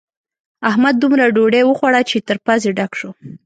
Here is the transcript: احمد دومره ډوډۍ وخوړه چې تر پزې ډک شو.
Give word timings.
احمد 0.69 0.95
دومره 1.01 1.23
ډوډۍ 1.35 1.63
وخوړه 1.65 2.01
چې 2.09 2.17
تر 2.27 2.37
پزې 2.45 2.69
ډک 2.77 2.91
شو. 2.99 3.09